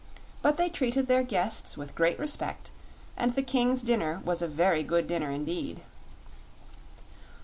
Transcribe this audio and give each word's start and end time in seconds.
But 0.41 0.57
they 0.57 0.67
treated 0.67 1.05
their 1.05 1.21
guests 1.21 1.77
with 1.77 1.93
great 1.93 2.17
respect 2.17 2.71
and 3.15 3.33
the 3.35 3.43
King's 3.43 3.83
dinner 3.83 4.19
was 4.25 4.41
a 4.41 4.47
very 4.47 4.81
good 4.81 5.05
dinner 5.05 5.29
indeed. 5.29 5.81